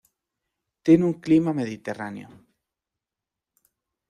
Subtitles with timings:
[0.81, 2.29] Tiene un Clima mediterráneo.